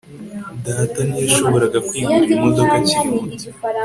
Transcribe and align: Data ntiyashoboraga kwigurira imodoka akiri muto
Data 0.65 0.99
ntiyashoboraga 1.07 1.79
kwigurira 1.87 2.31
imodoka 2.37 2.73
akiri 2.79 3.07
muto 3.15 3.45